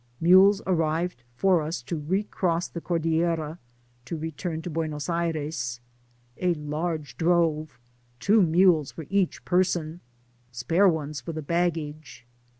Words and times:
—Mules 0.29 0.61
ar 0.61 0.73
rived 0.73 1.21
for 1.35 1.61
us 1.61 1.83
to 1.83 1.95
recross 2.01 2.67
the 2.67 2.81
Cordillera 2.81 3.59
to 4.05 4.17
return 4.17 4.59
to 4.63 4.69
Buenos 4.71 5.07
Aires— 5.07 5.79
a 6.37 6.55
large 6.55 7.17
drove— 7.19 7.77
two 8.19 8.41
mules 8.41 8.91
for 8.93 9.05
each 9.11 9.45
person— 9.45 9.99
^spare 10.53 10.89
ones 10.91 11.21
for 11.21 11.33
the 11.33 11.43
baggage. 11.43 12.25